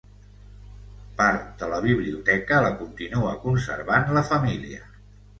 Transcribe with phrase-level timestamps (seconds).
[1.17, 4.81] Part de la biblioteca la continua conservant la família.